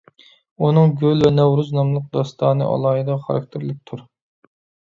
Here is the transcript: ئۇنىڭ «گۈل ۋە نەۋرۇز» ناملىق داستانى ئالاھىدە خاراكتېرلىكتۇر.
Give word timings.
ئۇنىڭ 0.67 0.93
«گۈل 1.03 1.21
ۋە 1.25 1.31
نەۋرۇز» 1.35 1.69
ناملىق 1.79 2.07
داستانى 2.17 2.67
ئالاھىدە 2.71 3.19
خاراكتېرلىكتۇر. 3.29 4.03